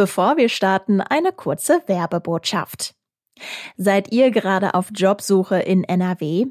Bevor 0.00 0.38
wir 0.38 0.48
starten, 0.48 1.02
eine 1.02 1.30
kurze 1.30 1.82
Werbebotschaft. 1.84 2.94
Seid 3.76 4.10
ihr 4.12 4.30
gerade 4.30 4.72
auf 4.72 4.88
Jobsuche 4.94 5.58
in 5.58 5.84
NRW? 5.84 6.46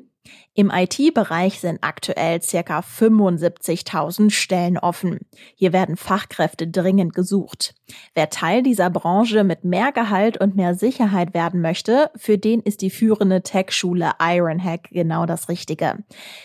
Im 0.54 0.70
IT-Bereich 0.70 1.60
sind 1.60 1.80
aktuell 1.82 2.44
circa 2.44 2.82
75.000 2.82 4.30
Stellen 4.30 4.78
offen. 4.78 5.22
Hier 5.56 5.74
werden 5.74 5.98
Fachkräfte 5.98 6.68
dringend 6.68 7.16
gesucht. 7.16 7.74
Wer 8.14 8.30
Teil 8.30 8.62
dieser 8.62 8.92
Branche 8.92 9.44
mit 9.44 9.64
mehr 9.64 9.92
Gehalt 9.94 10.40
und 10.40 10.56
mehr 10.56 10.76
Sicherheit 10.76 11.34
werden 11.34 11.60
möchte, 11.60 12.12
für 12.16 12.38
den 12.38 12.60
ist 12.60 12.84
die 12.84 12.92
führende 12.92 13.42
Tech-Schule 13.42 14.12
Ironhack 14.20 14.90
genau 14.92 15.26
das 15.26 15.50
Richtige. 15.50 16.04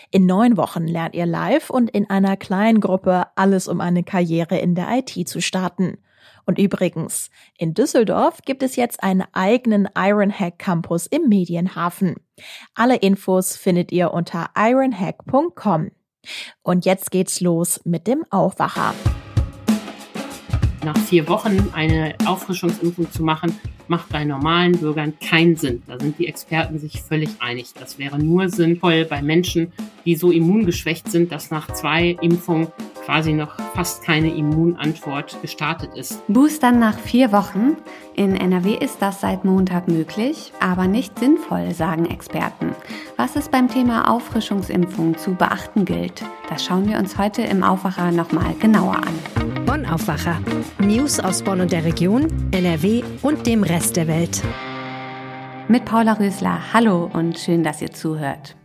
In 0.09 0.25
neun 0.25 0.57
Wochen 0.57 0.87
lernt 0.87 1.13
ihr 1.13 1.27
live 1.27 1.69
und 1.69 1.91
in 1.91 2.09
einer 2.09 2.35
kleinen 2.35 2.79
Gruppe 2.79 3.27
alles, 3.35 3.67
um 3.67 3.79
eine 3.79 4.03
Karriere 4.03 4.57
in 4.57 4.73
der 4.73 4.87
IT 4.89 5.29
zu 5.29 5.39
starten. 5.39 5.99
Und 6.45 6.59
übrigens, 6.59 7.29
in 7.57 7.73
Düsseldorf 7.73 8.41
gibt 8.45 8.63
es 8.63 8.75
jetzt 8.75 9.03
einen 9.03 9.23
eigenen 9.33 9.89
Ironhack 9.95 10.59
Campus 10.59 11.07
im 11.07 11.27
Medienhafen. 11.27 12.15
Alle 12.73 12.97
Infos 12.97 13.55
findet 13.55 13.91
ihr 13.91 14.11
unter 14.11 14.49
ironhack.com. 14.55 15.91
Und 16.63 16.85
jetzt 16.85 17.11
geht's 17.11 17.41
los 17.41 17.81
mit 17.83 18.07
dem 18.07 18.25
Aufwacher. 18.29 18.93
Nach 20.83 20.97
vier 20.97 21.27
Wochen 21.27 21.71
eine 21.73 22.15
Auffrischungsimpfung 22.25 23.11
zu 23.11 23.23
machen, 23.23 23.59
macht 23.87 24.09
bei 24.09 24.23
normalen 24.23 24.73
Bürgern 24.73 25.13
keinen 25.19 25.55
Sinn. 25.55 25.83
Da 25.87 25.99
sind 25.99 26.19
die 26.19 26.27
Experten 26.27 26.79
sich 26.79 27.01
völlig 27.01 27.29
einig. 27.39 27.73
Das 27.79 27.97
wäre 27.97 28.19
nur 28.19 28.49
sinnvoll 28.49 29.05
bei 29.05 29.21
Menschen, 29.21 29.71
die 30.05 30.15
so 30.15 30.31
immungeschwächt 30.31 31.09
sind, 31.09 31.31
dass 31.31 31.51
nach 31.51 31.71
zwei 31.73 32.17
Impfungen 32.21 32.67
quasi 33.05 33.33
noch 33.33 33.55
fast 33.75 34.03
keine 34.03 34.33
Immunantwort 34.33 35.39
gestartet 35.41 35.91
ist. 35.95 36.21
Boostern 36.27 36.79
nach 36.79 36.97
vier 36.97 37.31
Wochen. 37.31 37.77
In 38.15 38.35
NRW 38.35 38.75
ist 38.75 39.01
das 39.01 39.21
seit 39.21 39.45
Montag 39.45 39.87
möglich, 39.87 40.51
aber 40.59 40.87
nicht 40.87 41.19
sinnvoll, 41.19 41.73
sagen 41.73 42.05
Experten. 42.05 42.75
Was 43.17 43.35
es 43.35 43.49
beim 43.49 43.69
Thema 43.69 44.09
Auffrischungsimpfung 44.09 45.17
zu 45.17 45.35
beachten 45.35 45.85
gilt, 45.85 46.23
das 46.49 46.65
schauen 46.65 46.89
wir 46.89 46.97
uns 46.97 47.17
heute 47.17 47.43
im 47.43 47.63
Aufwacher 47.63 48.11
nochmal 48.11 48.55
genauer 48.59 48.97
an. 48.97 49.65
Bonn 49.65 49.85
Aufwacher. 49.85 50.39
News 50.79 51.19
aus 51.19 51.43
Bonn 51.43 51.61
und 51.61 51.71
der 51.71 51.85
Region, 51.85 52.27
NRW 52.51 53.03
und 53.21 53.45
dem 53.45 53.63
Rest 53.63 53.97
der 53.97 54.07
Welt. 54.07 54.41
Mit 55.67 55.85
Paula 55.85 56.13
Rösler. 56.13 56.59
Hallo 56.73 57.09
und 57.11 57.37
schön, 57.37 57.63
dass 57.63 57.81
ihr 57.81 57.91
zuhört. 57.91 58.55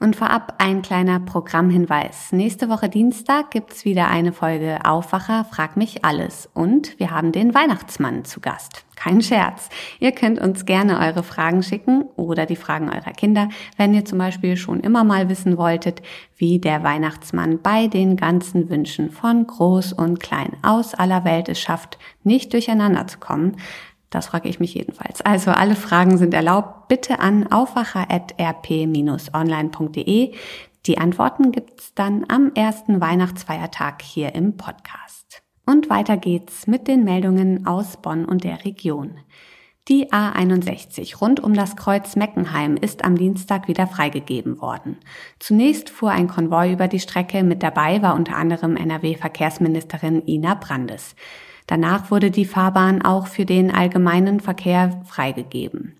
Und 0.00 0.14
vorab 0.14 0.54
ein 0.58 0.82
kleiner 0.82 1.18
Programmhinweis. 1.18 2.30
Nächste 2.30 2.68
Woche 2.68 2.88
Dienstag 2.88 3.50
gibt's 3.50 3.84
wieder 3.84 4.06
eine 4.06 4.32
Folge 4.32 4.78
Aufwacher, 4.84 5.44
frag 5.44 5.76
mich 5.76 6.04
alles. 6.04 6.48
Und 6.54 6.98
wir 7.00 7.10
haben 7.10 7.32
den 7.32 7.52
Weihnachtsmann 7.52 8.24
zu 8.24 8.38
Gast. 8.38 8.84
Kein 8.94 9.22
Scherz. 9.22 9.68
Ihr 9.98 10.12
könnt 10.12 10.40
uns 10.40 10.66
gerne 10.66 11.00
eure 11.00 11.24
Fragen 11.24 11.64
schicken 11.64 12.02
oder 12.16 12.46
die 12.46 12.56
Fragen 12.56 12.88
eurer 12.88 13.12
Kinder, 13.12 13.48
wenn 13.76 13.92
ihr 13.92 14.04
zum 14.04 14.18
Beispiel 14.18 14.56
schon 14.56 14.80
immer 14.80 15.02
mal 15.02 15.28
wissen 15.28 15.56
wolltet, 15.56 16.02
wie 16.36 16.60
der 16.60 16.84
Weihnachtsmann 16.84 17.60
bei 17.60 17.88
den 17.88 18.16
ganzen 18.16 18.70
Wünschen 18.70 19.10
von 19.10 19.46
groß 19.46 19.92
und 19.92 20.20
klein 20.20 20.56
aus 20.62 20.94
aller 20.94 21.24
Welt 21.24 21.48
es 21.48 21.60
schafft, 21.60 21.98
nicht 22.22 22.52
durcheinander 22.52 23.06
zu 23.06 23.18
kommen. 23.18 23.56
Das 24.10 24.28
frage 24.28 24.48
ich 24.48 24.60
mich 24.60 24.74
jedenfalls. 24.74 25.20
Also 25.20 25.50
alle 25.50 25.76
Fragen 25.76 26.18
sind 26.18 26.34
erlaubt. 26.34 26.88
Bitte 26.88 27.20
an 27.20 27.50
aufwacher.rp-online.de. 27.50 30.34
Die 30.86 30.98
Antworten 30.98 31.52
gibt's 31.52 31.94
dann 31.94 32.24
am 32.28 32.52
ersten 32.54 33.00
Weihnachtsfeiertag 33.00 34.02
hier 34.02 34.34
im 34.34 34.56
Podcast. 34.56 35.42
Und 35.66 35.90
weiter 35.90 36.16
geht's 36.16 36.66
mit 36.66 36.88
den 36.88 37.04
Meldungen 37.04 37.66
aus 37.66 37.98
Bonn 37.98 38.24
und 38.24 38.44
der 38.44 38.64
Region. 38.64 39.18
Die 39.88 40.12
A61 40.12 41.18
rund 41.18 41.40
um 41.40 41.54
das 41.54 41.74
Kreuz 41.74 42.14
Meckenheim 42.14 42.76
ist 42.76 43.04
am 43.04 43.16
Dienstag 43.16 43.68
wieder 43.68 43.86
freigegeben 43.86 44.60
worden. 44.60 44.98
Zunächst 45.38 45.88
fuhr 45.88 46.10
ein 46.10 46.28
Konvoi 46.28 46.72
über 46.72 46.88
die 46.88 47.00
Strecke, 47.00 47.42
mit 47.42 47.62
dabei 47.62 48.02
war 48.02 48.14
unter 48.14 48.36
anderem 48.36 48.76
NRW-Verkehrsministerin 48.76 50.22
Ina 50.26 50.54
Brandes. 50.54 51.14
Danach 51.68 52.10
wurde 52.10 52.30
die 52.30 52.46
Fahrbahn 52.46 53.02
auch 53.02 53.26
für 53.26 53.44
den 53.44 53.70
allgemeinen 53.70 54.40
Verkehr 54.40 55.02
freigegeben. 55.04 55.94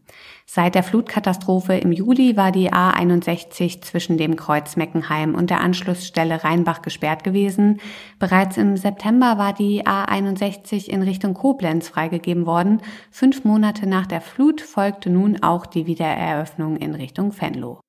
Seit 0.47 0.75
der 0.75 0.83
Flutkatastrophe 0.83 1.75
im 1.75 1.93
Juli 1.93 2.39
war 2.39 2.53
die 2.53 2.73
A61 2.73 3.83
zwischen 3.83 4.17
dem 4.17 4.34
Kreuz 4.34 4.77
Meckenheim 4.77 5.34
und 5.34 5.51
der 5.51 5.61
Anschlussstelle 5.61 6.43
Rheinbach 6.43 6.81
gesperrt 6.81 7.23
gewesen. 7.23 7.83
Bereits 8.19 8.56
im 8.56 8.79
September 8.79 9.37
war 9.37 9.53
die 9.53 9.87
A61 9.87 10.89
in 10.89 11.03
Richtung 11.03 11.34
Koblenz 11.34 11.91
freigegeben 11.91 12.47
worden. 12.47 12.81
Fünf 13.11 13.45
Monate 13.45 13.87
nach 13.87 14.06
der 14.06 14.23
Flut 14.23 14.62
folgte 14.62 15.11
nun 15.11 15.43
auch 15.43 15.67
die 15.67 15.87
Wiedereröffnung 15.87 16.79
in 16.79 16.95
Richtung 16.95 17.39
Venlo. 17.39 17.81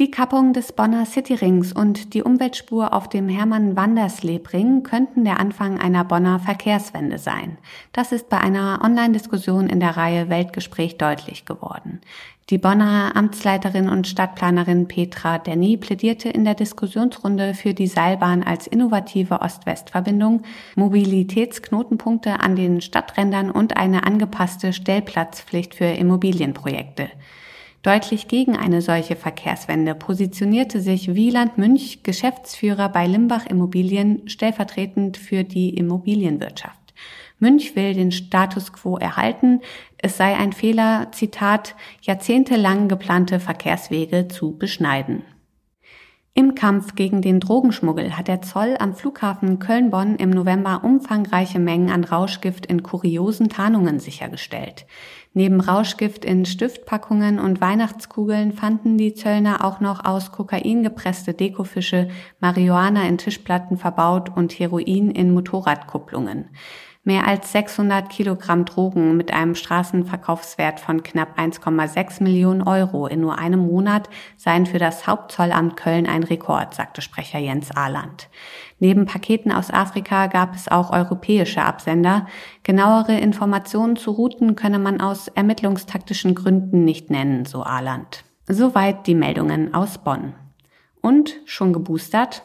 Die 0.00 0.10
Kappung 0.10 0.52
des 0.52 0.72
Bonner 0.72 1.06
Cityrings 1.06 1.72
und 1.72 2.14
die 2.14 2.24
Umweltspur 2.24 2.92
auf 2.92 3.08
dem 3.08 3.28
Hermann-Wandersleb-Ring 3.28 4.82
könnten 4.82 5.24
der 5.24 5.38
Anfang 5.38 5.78
einer 5.78 6.02
Bonner 6.02 6.40
Verkehrswende 6.40 7.18
sein. 7.18 7.58
Das 7.92 8.10
ist 8.10 8.28
bei 8.28 8.38
einer 8.38 8.80
Online-Diskussion 8.82 9.68
in 9.68 9.78
der 9.78 9.96
Reihe 9.96 10.28
Weltgespräch 10.28 10.98
deutlich 10.98 11.44
geworden. 11.44 12.00
Die 12.50 12.58
Bonner 12.58 13.12
Amtsleiterin 13.14 13.88
und 13.88 14.08
Stadtplanerin 14.08 14.88
Petra 14.88 15.38
Denny 15.38 15.76
plädierte 15.76 16.28
in 16.28 16.44
der 16.44 16.54
Diskussionsrunde 16.54 17.54
für 17.54 17.72
die 17.72 17.86
Seilbahn 17.86 18.42
als 18.42 18.66
innovative 18.66 19.42
Ost-West-Verbindung, 19.42 20.42
Mobilitätsknotenpunkte 20.74 22.40
an 22.40 22.56
den 22.56 22.80
Stadträndern 22.80 23.48
und 23.48 23.76
eine 23.76 24.04
angepasste 24.04 24.72
Stellplatzpflicht 24.72 25.76
für 25.76 25.84
Immobilienprojekte. 25.84 27.10
Deutlich 27.84 28.28
gegen 28.28 28.56
eine 28.56 28.80
solche 28.80 29.14
Verkehrswende 29.14 29.94
positionierte 29.94 30.80
sich 30.80 31.14
Wieland 31.14 31.58
Münch, 31.58 32.02
Geschäftsführer 32.02 32.88
bei 32.88 33.06
Limbach 33.06 33.44
Immobilien, 33.44 34.26
stellvertretend 34.26 35.18
für 35.18 35.44
die 35.44 35.76
Immobilienwirtschaft. 35.76 36.94
Münch 37.38 37.76
will 37.76 37.92
den 37.92 38.10
Status 38.10 38.72
quo 38.72 38.96
erhalten. 38.96 39.60
Es 39.98 40.16
sei 40.16 40.34
ein 40.34 40.54
Fehler, 40.54 41.08
Zitat, 41.12 41.76
jahrzehntelang 42.00 42.88
geplante 42.88 43.38
Verkehrswege 43.38 44.28
zu 44.28 44.56
beschneiden. 44.56 45.22
Im 46.36 46.54
Kampf 46.54 46.94
gegen 46.94 47.20
den 47.20 47.38
Drogenschmuggel 47.38 48.16
hat 48.16 48.28
der 48.28 48.40
Zoll 48.42 48.76
am 48.80 48.94
Flughafen 48.94 49.60
Köln-Bonn 49.60 50.16
im 50.16 50.30
November 50.30 50.82
umfangreiche 50.82 51.60
Mengen 51.60 51.90
an 51.90 52.02
Rauschgift 52.02 52.66
in 52.66 52.82
kuriosen 52.82 53.50
Tarnungen 53.50 54.00
sichergestellt. 54.00 54.86
Neben 55.36 55.60
Rauschgift 55.60 56.24
in 56.24 56.46
Stiftpackungen 56.46 57.40
und 57.40 57.60
Weihnachtskugeln 57.60 58.52
fanden 58.52 58.96
die 58.96 59.14
Zöllner 59.14 59.64
auch 59.64 59.80
noch 59.80 60.04
aus 60.04 60.30
Kokain 60.30 60.84
gepresste 60.84 61.34
Dekofische, 61.34 62.08
Marihuana 62.38 63.08
in 63.08 63.18
Tischplatten 63.18 63.76
verbaut 63.76 64.30
und 64.36 64.52
Heroin 64.52 65.10
in 65.10 65.34
Motorradkupplungen. 65.34 66.50
Mehr 67.06 67.26
als 67.26 67.52
600 67.52 68.08
Kilogramm 68.08 68.64
Drogen 68.64 69.14
mit 69.18 69.30
einem 69.30 69.54
Straßenverkaufswert 69.54 70.80
von 70.80 71.02
knapp 71.02 71.38
1,6 71.38 72.22
Millionen 72.22 72.62
Euro 72.62 73.06
in 73.06 73.20
nur 73.20 73.36
einem 73.36 73.60
Monat 73.60 74.08
seien 74.38 74.64
für 74.64 74.78
das 74.78 75.06
Hauptzollamt 75.06 75.76
Köln 75.76 76.06
ein 76.06 76.22
Rekord, 76.22 76.72
sagte 76.72 77.02
Sprecher 77.02 77.38
Jens 77.38 77.70
Ahland. 77.70 78.30
Neben 78.78 79.04
Paketen 79.04 79.52
aus 79.52 79.70
Afrika 79.70 80.28
gab 80.28 80.54
es 80.54 80.68
auch 80.68 80.90
europäische 80.90 81.62
Absender. 81.62 82.26
Genauere 82.62 83.18
Informationen 83.18 83.96
zu 83.96 84.10
Routen 84.10 84.56
könne 84.56 84.78
man 84.78 85.02
aus 85.02 85.28
ermittlungstaktischen 85.28 86.34
Gründen 86.34 86.86
nicht 86.86 87.10
nennen, 87.10 87.44
so 87.44 87.64
Ahland. 87.64 88.24
Soweit 88.48 89.06
die 89.06 89.14
Meldungen 89.14 89.74
aus 89.74 89.98
Bonn. 89.98 90.32
Und 91.02 91.36
schon 91.44 91.74
geboostert? 91.74 92.44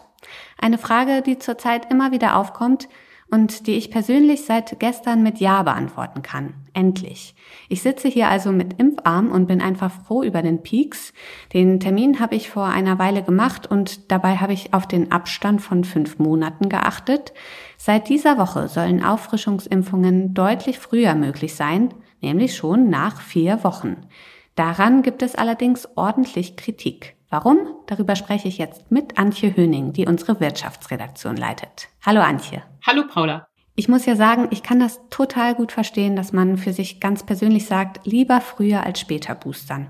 Eine 0.57 0.77
Frage, 0.77 1.21
die 1.21 1.39
zurzeit 1.39 1.89
immer 1.89 2.11
wieder 2.11 2.35
aufkommt, 2.35 2.89
und 3.31 3.67
die 3.67 3.73
ich 3.73 3.91
persönlich 3.91 4.45
seit 4.45 4.79
gestern 4.79 5.23
mit 5.23 5.39
Ja 5.39 5.63
beantworten 5.63 6.21
kann. 6.21 6.53
Endlich. 6.73 7.35
Ich 7.67 7.81
sitze 7.81 8.07
hier 8.07 8.27
also 8.27 8.51
mit 8.51 8.79
Impfarm 8.79 9.31
und 9.31 9.47
bin 9.47 9.61
einfach 9.61 9.91
froh 9.91 10.23
über 10.23 10.41
den 10.41 10.63
Peaks. 10.63 11.13
Den 11.53 11.79
Termin 11.79 12.19
habe 12.19 12.35
ich 12.35 12.49
vor 12.49 12.65
einer 12.65 12.97
Weile 12.97 13.21
gemacht 13.21 13.69
und 13.69 14.11
dabei 14.11 14.37
habe 14.37 14.53
ich 14.53 14.73
auf 14.73 14.87
den 14.87 15.11
Abstand 15.11 15.61
von 15.61 15.83
fünf 15.83 16.19
Monaten 16.19 16.69
geachtet. 16.69 17.33
Seit 17.77 18.09
dieser 18.09 18.37
Woche 18.37 18.67
sollen 18.67 19.03
Auffrischungsimpfungen 19.03 20.33
deutlich 20.33 20.79
früher 20.79 21.15
möglich 21.15 21.55
sein, 21.55 21.93
nämlich 22.21 22.55
schon 22.55 22.89
nach 22.89 23.21
vier 23.21 23.63
Wochen. 23.63 23.97
Daran 24.55 25.03
gibt 25.03 25.21
es 25.21 25.35
allerdings 25.35 25.87
ordentlich 25.95 26.57
Kritik. 26.57 27.18
Warum? 27.31 27.59
Darüber 27.85 28.15
spreche 28.15 28.47
ich 28.47 28.57
jetzt 28.57 28.89
mit 28.89 29.19
Antje 29.19 29.55
Höning, 29.55 29.93
die 29.93 30.07
unsere 30.07 30.39
Wirtschaftsredaktion 30.39 31.37
leitet. 31.37 31.89
Hallo 32.03 32.21
Antje. 32.21 32.63
Hallo 32.87 33.03
Paula. 33.07 33.47
Ich 33.75 33.87
muss 33.87 34.07
ja 34.07 34.15
sagen, 34.15 34.47
ich 34.49 34.63
kann 34.63 34.79
das 34.79 34.99
total 35.11 35.53
gut 35.53 35.71
verstehen, 35.71 36.15
dass 36.15 36.33
man 36.33 36.57
für 36.57 36.73
sich 36.73 36.99
ganz 36.99 37.23
persönlich 37.23 37.67
sagt, 37.67 38.05
lieber 38.07 38.41
früher 38.41 38.83
als 38.83 38.99
später 38.99 39.35
boostern. 39.35 39.89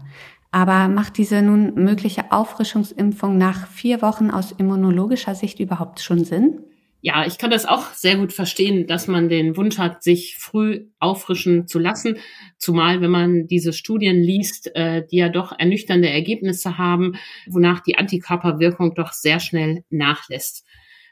Aber 0.52 0.90
macht 0.90 1.18
diese 1.18 1.42
nun 1.42 1.76
mögliche 1.76 2.32
Auffrischungsimpfung 2.32 3.38
nach 3.38 3.68
vier 3.68 4.02
Wochen 4.02 4.32
aus 4.32 4.52
immunologischer 4.52 5.34
Sicht 5.34 5.62
überhaupt 5.62 6.02
schon 6.02 6.26
Sinn? 6.26 6.60
Ja, 7.01 7.25
ich 7.25 7.38
kann 7.38 7.50
das 7.50 7.66
auch 7.66 7.94
sehr 7.94 8.18
gut 8.18 8.34
verstehen, 8.34 8.86
dass 8.86 9.07
man 9.07 9.30
den 9.30 9.56
Wunsch 9.56 9.78
hat, 9.78 10.04
sich 10.04 10.36
früh 10.38 10.88
auffrischen 11.00 11.66
zu 11.66 11.80
lassen. 11.80 12.18
Zumal, 12.57 13.00
wenn 13.00 13.10
man 13.10 13.48
diese 13.48 13.72
Studien 13.72 14.18
liest, 14.18 14.75
äh, 14.75 15.06
die 15.10 15.18
ja 15.18 15.30
doch 15.30 15.54
ernüchternde 15.57 16.10
Ergebnisse 16.10 16.78
haben, 16.78 17.16
wonach 17.48 17.80
die 17.80 17.98
Antikörperwirkung 17.98 18.96
doch 18.96 19.13
sehr 19.13 19.40
schnell 19.40 19.86
nachlässt. 19.90 20.66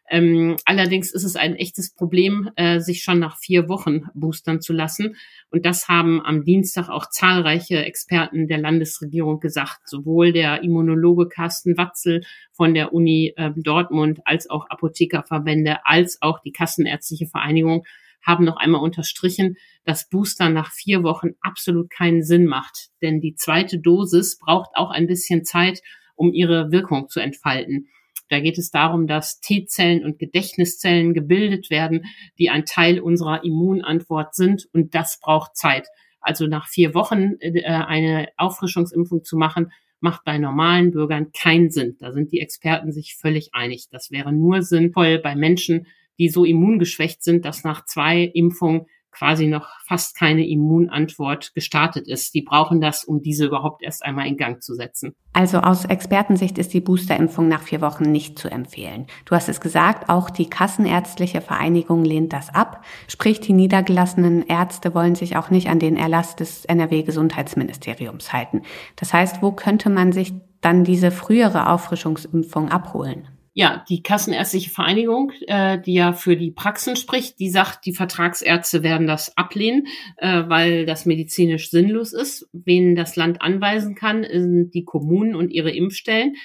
Ähm, 0.10 0.56
allerdings 0.66 1.12
ist 1.12 1.24
es 1.24 1.36
ein 1.36 1.56
echtes 1.56 1.94
Problem, 1.94 2.50
äh, 2.56 2.80
sich 2.80 3.04
schon 3.04 3.20
nach 3.20 3.38
vier 3.38 3.68
Wochen 3.68 4.06
boostern 4.14 4.62
zu 4.62 4.74
lassen. 4.74 5.16
Und 5.50 5.66
das 5.66 5.88
haben 5.88 6.22
am 6.22 6.44
Dienstag 6.44 6.90
auch 6.90 7.10
zahlreiche 7.10 7.84
Experten 7.84 8.48
der 8.48 8.58
Landesregierung 8.58 9.40
gesagt. 9.40 9.82
Sowohl 9.86 10.32
der 10.32 10.64
Immunologe 10.64 11.28
Carsten 11.28 11.78
Watzel 11.78 12.22
von 12.52 12.74
der 12.74 12.94
Uni 12.94 13.34
äh, 13.36 13.52
Dortmund 13.56 14.20
als 14.26 14.50
auch 14.50 14.70
Apothekerverbände 14.70 15.86
als 15.86 16.22
auch 16.22 16.40
die 16.40 16.52
Kassenärztliche 16.52 17.28
Vereinigung 17.28 17.84
haben 18.28 18.44
noch 18.44 18.58
einmal 18.58 18.82
unterstrichen, 18.82 19.56
dass 19.86 20.10
Booster 20.10 20.50
nach 20.50 20.72
vier 20.72 21.04
Wochen 21.04 21.32
absolut 21.42 21.90
keinen 21.90 22.24
Sinn 22.24 22.46
macht. 22.46 22.90
Denn 23.02 23.22
die 23.22 23.36
zweite 23.36 23.80
Dosis 23.80 24.38
braucht 24.38 24.72
auch 24.76 24.92
ein 24.92 25.08
bisschen 25.08 25.46
Zeit, 25.46 25.82
um 26.16 26.34
ihre 26.34 26.72
Wirkung 26.72 27.08
zu 27.08 27.20
entfalten. 27.20 27.88
Da 28.30 28.40
geht 28.40 28.58
es 28.58 28.72
darum, 28.72 29.08
dass 29.08 29.40
T-Zellen 29.40 30.04
und 30.04 30.20
Gedächtniszellen 30.20 31.14
gebildet 31.14 31.70
werden, 31.70 32.06
die 32.38 32.50
ein 32.50 32.66
Teil 32.66 33.00
unserer 33.00 33.44
Immunantwort 33.44 34.36
sind. 34.36 34.68
Und 34.74 34.96
das 34.96 35.20
braucht 35.22 35.56
Zeit. 35.56 35.88
Also 36.20 36.48
nach 36.48 36.68
vier 36.68 36.94
Wochen 36.94 37.36
äh, 37.40 37.64
eine 37.64 38.28
Auffrischungsimpfung 38.38 39.24
zu 39.24 39.38
machen, 39.38 39.72
macht 40.00 40.24
bei 40.26 40.38
normalen 40.38 40.92
Bürgern 40.92 41.32
keinen 41.32 41.72
Sinn. 41.72 41.96
Da 42.00 42.12
sind 42.12 42.32
die 42.32 42.40
Experten 42.40 42.92
sich 42.92 43.16
völlig 43.16 43.50
einig. 43.54 43.88
Das 43.92 44.12
wäre 44.12 44.32
nur 44.32 44.62
sinnvoll 44.62 45.20
bei 45.20 45.36
Menschen, 45.36 45.88
die 46.20 46.30
so 46.30 46.46
immungeschwächt 46.46 47.24
sind, 47.24 47.46
dass 47.46 47.64
nach 47.64 47.86
zwei 47.86 48.24
Impfungen 48.24 48.88
quasi 49.18 49.48
noch 49.48 49.68
fast 49.86 50.16
keine 50.16 50.48
Immunantwort 50.48 51.54
gestartet 51.56 52.08
ist. 52.08 52.34
Die 52.34 52.42
brauchen 52.42 52.82
das, 52.82 53.04
um 53.04 53.22
diese 53.22 53.46
überhaupt 53.46 53.82
erst 53.84 54.06
einmal 54.06 54.28
in 54.28 54.38
Gang 54.38 54.62
zu 54.62 54.76
setzen. 54.76 55.16
Also 55.34 55.60
aus 55.60 55.86
Expertensicht 55.86 56.58
ist 56.58 56.74
die 56.74 56.82
Boosterimpfung 56.82 57.48
nach 57.48 57.62
vier 57.62 57.82
Wochen 57.82 58.12
nicht 58.12 58.38
zu 58.38 58.50
empfehlen. 58.50 59.08
Du 59.26 59.36
hast 59.36 59.50
es 59.50 59.62
gesagt, 59.62 60.10
auch 60.10 60.30
die 60.30 60.50
Kassenärztliche 60.50 61.42
Vereinigung 61.42 62.04
lehnt 62.04 62.34
das 62.34 62.54
ab. 62.54 62.84
Sprich, 63.08 63.40
die 63.40 63.54
niedergelassenen 63.54 64.46
Ärzte 64.48 64.94
wollen 64.94 65.16
sich 65.16 65.38
auch 65.38 65.50
nicht 65.50 65.70
an 65.70 65.80
den 65.80 65.98
Erlass 65.98 66.36
des 66.36 66.66
NRW-Gesundheitsministeriums 66.66 68.34
halten. 68.34 68.62
Das 68.96 69.14
heißt, 69.14 69.42
wo 69.42 69.52
könnte 69.52 69.90
man 69.90 70.12
sich 70.12 70.34
dann 70.62 70.84
diese 70.84 71.12
frühere 71.12 71.70
Auffrischungsimpfung 71.70 72.70
abholen? 72.70 73.28
Ja, 73.60 73.84
die 73.90 74.04
Kassenärztliche 74.04 74.70
Vereinigung, 74.70 75.32
äh, 75.48 75.82
die 75.82 75.96
ja 75.96 76.14
für 76.14 76.38
die 76.38 76.52
Praxen 76.52 76.96
spricht, 76.96 77.40
die 77.40 77.50
sagt, 77.50 77.88
die 77.88 77.92
Vertragsärzte 77.92 78.84
werden 78.84 79.08
das 79.08 79.36
ablehnen, 79.36 79.88
äh, 80.18 80.44
weil 80.46 80.86
das 80.86 81.08
medizinisch 81.08 81.72
sinnlos 81.72 82.14
ist. 82.14 82.48
Wen 82.54 82.96
das 82.96 83.16
Land 83.16 83.42
anweisen 83.42 83.96
kann, 83.96 84.24
sind 84.24 84.76
die 84.76 84.86
Kommunen 84.86 85.34
und 85.34 85.50
ihre 85.50 85.72
Impfstellen. 85.72 86.36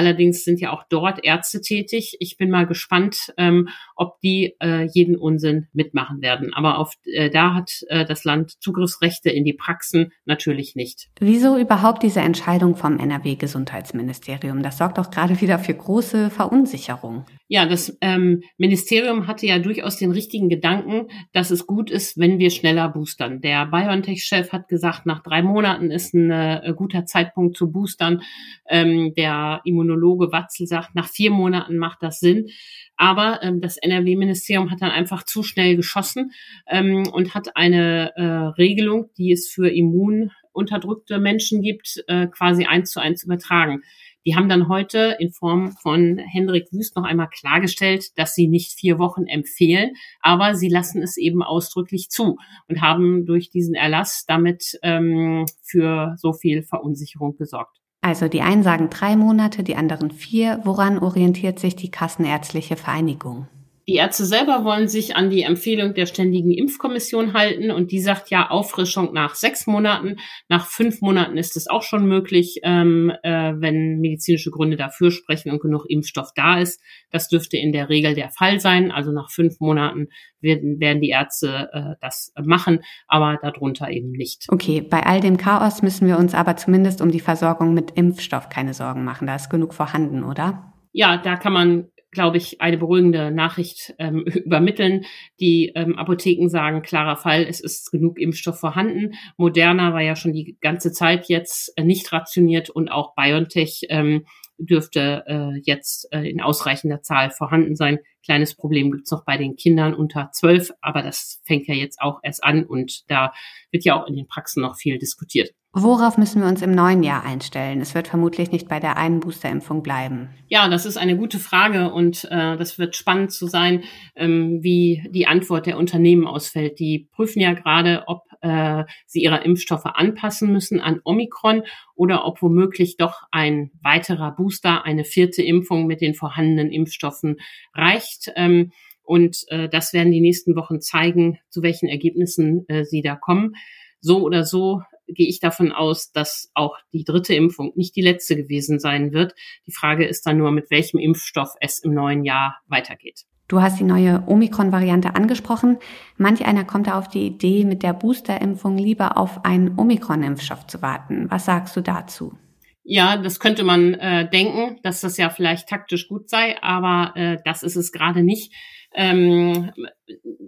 Allerdings 0.00 0.44
sind 0.44 0.62
ja 0.62 0.72
auch 0.72 0.84
dort 0.88 1.22
Ärzte 1.26 1.60
tätig. 1.60 2.16
Ich 2.20 2.38
bin 2.38 2.48
mal 2.48 2.66
gespannt, 2.66 3.34
ähm, 3.36 3.68
ob 3.96 4.18
die 4.22 4.56
äh, 4.58 4.88
jeden 4.94 5.14
Unsinn 5.14 5.66
mitmachen 5.74 6.22
werden. 6.22 6.54
Aber 6.54 6.78
auf, 6.78 6.94
äh, 7.04 7.28
da 7.28 7.52
hat 7.52 7.82
äh, 7.88 8.06
das 8.06 8.24
Land 8.24 8.52
Zugriffsrechte 8.62 9.28
in 9.28 9.44
die 9.44 9.52
Praxen 9.52 10.12
natürlich 10.24 10.74
nicht. 10.74 11.10
Wieso 11.20 11.58
überhaupt 11.58 12.02
diese 12.02 12.20
Entscheidung 12.20 12.76
vom 12.76 12.98
NRW-Gesundheitsministerium? 12.98 14.62
Das 14.62 14.78
sorgt 14.78 14.96
doch 14.96 15.10
gerade 15.10 15.38
wieder 15.42 15.58
für 15.58 15.74
große 15.74 16.30
Verunsicherung. 16.30 17.26
Ja, 17.46 17.66
das 17.66 17.98
ähm, 18.00 18.42
Ministerium 18.56 19.26
hatte 19.26 19.44
ja 19.44 19.58
durchaus 19.58 19.98
den 19.98 20.12
richtigen 20.12 20.48
Gedanken, 20.48 21.08
dass 21.32 21.50
es 21.50 21.66
gut 21.66 21.90
ist, 21.90 22.16
wenn 22.16 22.38
wir 22.38 22.48
schneller 22.48 22.88
boostern. 22.88 23.42
Der 23.42 23.66
BioNTech-Chef 23.66 24.50
hat 24.50 24.68
gesagt, 24.68 25.04
nach 25.04 25.22
drei 25.22 25.42
Monaten 25.42 25.90
ist 25.90 26.14
ein 26.14 26.30
äh, 26.30 26.72
guter 26.74 27.04
Zeitpunkt 27.04 27.56
zu 27.56 27.70
boostern. 27.70 28.22
Ähm, 28.66 29.14
der 29.14 29.60
Immunologe 29.90 30.32
Watzel 30.32 30.66
sagt, 30.66 30.94
nach 30.94 31.08
vier 31.08 31.30
Monaten 31.30 31.76
macht 31.76 32.02
das 32.02 32.20
Sinn. 32.20 32.48
Aber 32.96 33.42
ähm, 33.42 33.60
das 33.60 33.76
NRW-Ministerium 33.76 34.70
hat 34.70 34.82
dann 34.82 34.90
einfach 34.90 35.24
zu 35.24 35.42
schnell 35.42 35.76
geschossen 35.76 36.32
ähm, 36.68 37.08
und 37.12 37.34
hat 37.34 37.56
eine 37.56 38.12
äh, 38.16 38.22
Regelung, 38.22 39.10
die 39.16 39.32
es 39.32 39.48
für 39.48 39.68
immununterdrückte 39.68 41.18
Menschen 41.18 41.62
gibt, 41.62 42.02
äh, 42.06 42.26
quasi 42.26 42.66
eins 42.66 42.90
zu 42.90 43.00
eins 43.00 43.24
übertragen. 43.24 43.82
Die 44.26 44.36
haben 44.36 44.50
dann 44.50 44.68
heute 44.68 45.16
in 45.18 45.30
Form 45.30 45.72
von 45.72 46.18
Hendrik 46.18 46.70
Wüst 46.72 46.94
noch 46.94 47.04
einmal 47.04 47.30
klargestellt, 47.30 48.18
dass 48.18 48.34
sie 48.34 48.48
nicht 48.48 48.78
vier 48.78 48.98
Wochen 48.98 49.26
empfehlen, 49.26 49.92
aber 50.20 50.54
sie 50.54 50.68
lassen 50.68 51.02
es 51.02 51.16
eben 51.16 51.42
ausdrücklich 51.42 52.10
zu 52.10 52.36
und 52.68 52.82
haben 52.82 53.24
durch 53.24 53.48
diesen 53.48 53.74
Erlass 53.74 54.24
damit 54.28 54.78
ähm, 54.82 55.46
für 55.62 56.16
so 56.18 56.34
viel 56.34 56.62
Verunsicherung 56.62 57.36
gesorgt. 57.36 57.79
Also 58.02 58.28
die 58.28 58.42
einen 58.42 58.62
sagen 58.62 58.88
drei 58.88 59.14
Monate, 59.16 59.62
die 59.62 59.76
anderen 59.76 60.10
vier. 60.10 60.60
Woran 60.64 60.98
orientiert 60.98 61.58
sich 61.58 61.76
die 61.76 61.90
Kassenärztliche 61.90 62.76
Vereinigung? 62.76 63.46
Die 63.90 63.96
Ärzte 63.96 64.24
selber 64.24 64.62
wollen 64.62 64.86
sich 64.86 65.16
an 65.16 65.30
die 65.30 65.42
Empfehlung 65.42 65.94
der 65.94 66.06
Ständigen 66.06 66.52
Impfkommission 66.52 67.32
halten 67.32 67.72
und 67.72 67.90
die 67.90 67.98
sagt 67.98 68.30
ja 68.30 68.48
Auffrischung 68.48 69.12
nach 69.12 69.34
sechs 69.34 69.66
Monaten. 69.66 70.14
Nach 70.48 70.64
fünf 70.68 71.00
Monaten 71.00 71.36
ist 71.36 71.56
es 71.56 71.66
auch 71.68 71.82
schon 71.82 72.06
möglich, 72.06 72.60
ähm, 72.62 73.12
äh, 73.24 73.52
wenn 73.56 73.98
medizinische 73.98 74.52
Gründe 74.52 74.76
dafür 74.76 75.10
sprechen 75.10 75.50
und 75.50 75.60
genug 75.60 75.86
Impfstoff 75.88 76.28
da 76.36 76.60
ist. 76.60 76.80
Das 77.10 77.26
dürfte 77.26 77.56
in 77.56 77.72
der 77.72 77.88
Regel 77.88 78.14
der 78.14 78.30
Fall 78.30 78.60
sein. 78.60 78.92
Also 78.92 79.10
nach 79.10 79.28
fünf 79.28 79.58
Monaten 79.58 80.06
werden, 80.40 80.78
werden 80.78 81.02
die 81.02 81.10
Ärzte 81.10 81.68
äh, 81.72 81.96
das 82.00 82.32
machen, 82.40 82.84
aber 83.08 83.40
darunter 83.42 83.90
eben 83.90 84.12
nicht. 84.12 84.46
Okay, 84.50 84.82
bei 84.82 85.04
all 85.04 85.18
dem 85.18 85.36
Chaos 85.36 85.82
müssen 85.82 86.06
wir 86.06 86.16
uns 86.16 86.32
aber 86.32 86.54
zumindest 86.56 87.00
um 87.00 87.10
die 87.10 87.18
Versorgung 87.18 87.74
mit 87.74 87.90
Impfstoff 87.96 88.50
keine 88.50 88.72
Sorgen 88.72 89.02
machen. 89.02 89.26
Da 89.26 89.34
ist 89.34 89.50
genug 89.50 89.74
vorhanden, 89.74 90.22
oder? 90.22 90.70
Ja, 90.92 91.16
da 91.18 91.36
kann 91.36 91.52
man 91.52 91.89
glaube 92.10 92.38
ich, 92.38 92.60
eine 92.60 92.78
beruhigende 92.78 93.30
Nachricht 93.30 93.94
ähm, 93.98 94.20
übermitteln. 94.26 95.04
Die 95.38 95.72
ähm, 95.74 95.96
Apotheken 95.96 96.48
sagen, 96.48 96.82
klarer 96.82 97.16
Fall, 97.16 97.44
es 97.48 97.60
ist 97.60 97.90
genug 97.90 98.18
Impfstoff 98.18 98.58
vorhanden. 98.58 99.14
Moderna 99.36 99.92
war 99.92 100.02
ja 100.02 100.16
schon 100.16 100.32
die 100.32 100.56
ganze 100.60 100.92
Zeit 100.92 101.28
jetzt 101.28 101.72
äh, 101.76 101.84
nicht 101.84 102.12
rationiert 102.12 102.70
und 102.70 102.90
auch 102.90 103.14
BioNTech 103.14 103.86
ähm, 103.88 104.24
dürfte 104.58 105.24
äh, 105.26 105.60
jetzt 105.64 106.12
äh, 106.12 106.28
in 106.28 106.40
ausreichender 106.40 107.02
Zahl 107.02 107.30
vorhanden 107.30 107.76
sein. 107.76 107.98
Kleines 108.24 108.54
Problem 108.54 108.90
gibt's 108.90 109.10
noch 109.10 109.24
bei 109.24 109.38
den 109.38 109.56
Kindern 109.56 109.94
unter 109.94 110.30
zwölf, 110.32 110.70
aber 110.82 111.02
das 111.02 111.40
fängt 111.44 111.66
ja 111.66 111.74
jetzt 111.74 112.00
auch 112.00 112.20
erst 112.22 112.44
an 112.44 112.64
und 112.64 113.10
da 113.10 113.32
wird 113.70 113.84
ja 113.84 114.00
auch 114.00 114.06
in 114.06 114.16
den 114.16 114.26
Praxen 114.26 114.62
noch 114.62 114.76
viel 114.76 114.98
diskutiert. 114.98 115.50
Worauf 115.72 116.18
müssen 116.18 116.42
wir 116.42 116.48
uns 116.48 116.62
im 116.62 116.72
neuen 116.72 117.04
Jahr 117.04 117.24
einstellen? 117.24 117.80
Es 117.80 117.94
wird 117.94 118.08
vermutlich 118.08 118.50
nicht 118.50 118.68
bei 118.68 118.80
der 118.80 118.96
einen 118.96 119.20
Boosterimpfung 119.20 119.84
bleiben. 119.84 120.30
Ja, 120.48 120.68
das 120.68 120.84
ist 120.84 120.96
eine 120.96 121.16
gute 121.16 121.38
Frage 121.38 121.92
und 121.92 122.24
äh, 122.24 122.56
das 122.56 122.76
wird 122.76 122.96
spannend 122.96 123.30
zu 123.30 123.46
sein, 123.46 123.84
ähm, 124.16 124.64
wie 124.64 125.08
die 125.10 125.28
Antwort 125.28 125.66
der 125.66 125.78
Unternehmen 125.78 126.26
ausfällt. 126.26 126.80
Die 126.80 127.08
prüfen 127.12 127.40
ja 127.40 127.52
gerade, 127.52 128.02
ob 128.08 128.24
äh, 128.40 128.82
sie 129.06 129.22
ihre 129.22 129.44
Impfstoffe 129.44 129.84
anpassen 129.84 130.52
müssen 130.52 130.80
an 130.80 131.00
Omikron 131.04 131.62
oder 131.94 132.24
ob 132.24 132.42
womöglich 132.42 132.96
doch 132.96 133.22
ein 133.30 133.70
weiterer 133.80 134.32
Booster, 134.32 134.84
eine 134.84 135.04
vierte 135.04 135.42
Impfung 135.42 135.86
mit 135.86 136.00
den 136.00 136.14
vorhandenen 136.14 136.72
Impfstoffen 136.72 137.36
reicht. 137.74 138.32
Ähm, 138.34 138.72
und 139.04 139.44
äh, 139.48 139.68
das 139.68 139.92
werden 139.92 140.10
die 140.10 140.20
nächsten 140.20 140.56
Wochen 140.56 140.80
zeigen, 140.80 141.38
zu 141.48 141.62
welchen 141.62 141.88
Ergebnissen 141.88 142.64
äh, 142.68 142.84
sie 142.84 143.02
da 143.02 143.14
kommen. 143.14 143.54
So 144.00 144.22
oder 144.22 144.44
so 144.44 144.82
gehe 145.14 145.28
ich 145.28 145.40
davon 145.40 145.72
aus, 145.72 146.12
dass 146.12 146.50
auch 146.54 146.76
die 146.92 147.04
dritte 147.04 147.34
Impfung 147.34 147.72
nicht 147.74 147.96
die 147.96 148.02
letzte 148.02 148.36
gewesen 148.36 148.78
sein 148.78 149.12
wird. 149.12 149.34
Die 149.66 149.72
Frage 149.72 150.06
ist 150.06 150.26
dann 150.26 150.38
nur, 150.38 150.50
mit 150.50 150.70
welchem 150.70 150.98
Impfstoff 150.98 151.54
es 151.60 151.78
im 151.78 151.94
neuen 151.94 152.24
Jahr 152.24 152.58
weitergeht. 152.66 153.24
Du 153.50 153.60
hast 153.60 153.80
die 153.80 153.84
neue 153.84 154.22
Omikron-Variante 154.28 155.16
angesprochen. 155.16 155.78
Manch 156.16 156.46
einer 156.46 156.64
kommt 156.64 156.86
da 156.86 156.96
auf 156.96 157.08
die 157.08 157.26
Idee, 157.26 157.64
mit 157.64 157.82
der 157.82 157.92
Boosterimpfung 157.92 158.78
lieber 158.78 159.18
auf 159.18 159.44
einen 159.44 159.76
Omikron-Impfstoff 159.76 160.68
zu 160.68 160.82
warten. 160.82 161.26
Was 161.30 161.46
sagst 161.46 161.74
du 161.74 161.80
dazu? 161.80 162.38
Ja, 162.84 163.16
das 163.16 163.40
könnte 163.40 163.64
man 163.64 163.94
äh, 163.94 164.30
denken, 164.30 164.78
dass 164.84 165.00
das 165.00 165.16
ja 165.16 165.30
vielleicht 165.30 165.68
taktisch 165.68 166.06
gut 166.06 166.30
sei, 166.30 166.62
aber 166.62 167.16
äh, 167.16 167.38
das 167.44 167.64
ist 167.64 167.74
es 167.74 167.90
gerade 167.90 168.22
nicht. 168.22 168.54
Ähm, 168.94 169.72